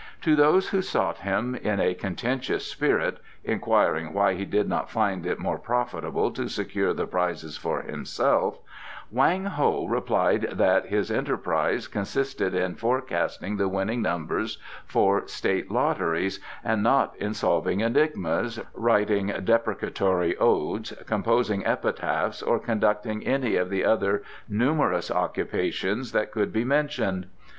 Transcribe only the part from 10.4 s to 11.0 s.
that